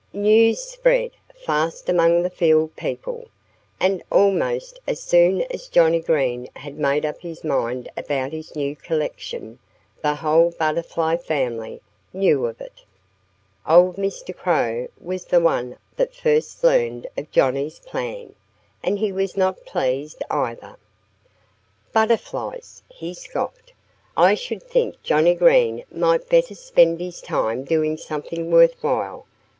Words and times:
News 0.13 0.61
spreads 0.63 1.13
fast 1.45 1.87
among 1.87 2.23
the 2.23 2.31
field 2.31 2.75
people; 2.75 3.25
and 3.79 4.01
almost 4.11 4.79
as 4.87 4.99
soon 4.99 5.43
as 5.51 5.67
Johnnie 5.67 5.99
Green 6.01 6.49
had 6.55 6.79
made 6.79 7.05
up 7.05 7.21
his 7.21 7.43
mind 7.43 7.87
about 7.95 8.31
his 8.31 8.55
new 8.55 8.75
collection, 8.75 9.59
the 10.01 10.15
whole 10.15 10.55
Butterfly 10.57 11.17
family 11.17 11.81
knew 12.13 12.47
of 12.47 12.59
it. 12.61 12.81
Old 13.67 13.97
Mr. 13.97 14.35
Crow 14.35 14.87
was 14.99 15.25
the 15.25 15.39
one 15.39 15.77
that 15.97 16.15
first 16.15 16.63
learned 16.63 17.05
of 17.15 17.29
Johnnie's 17.29 17.77
plan. 17.77 18.33
And 18.83 18.97
he 18.97 19.11
was 19.11 19.37
not 19.37 19.65
pleased, 19.67 20.23
either. 20.31 20.77
"Butterflies!" 21.93 22.81
he 22.89 23.13
scoffed. 23.13 23.71
"I 24.17 24.33
should 24.33 24.63
think 24.63 25.03
Johnnie 25.03 25.35
Green 25.35 25.83
might 25.91 26.27
better 26.27 26.55
spend 26.55 26.99
his 26.99 27.21
time 27.21 27.63
doing 27.63 27.97
something 27.97 28.49
worth 28.49 28.73
while. 28.83 29.27